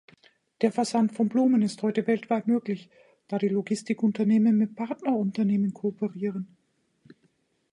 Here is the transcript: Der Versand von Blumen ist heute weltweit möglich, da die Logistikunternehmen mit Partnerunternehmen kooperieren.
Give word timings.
Der 0.61 0.71
Versand 0.71 1.13
von 1.13 1.29
Blumen 1.29 1.61
ist 1.61 1.83
heute 1.83 2.07
weltweit 2.07 2.47
möglich, 2.47 2.89
da 3.27 3.37
die 3.37 3.49
Logistikunternehmen 3.49 4.57
mit 4.57 4.75
Partnerunternehmen 4.75 5.75
kooperieren. 5.75 6.57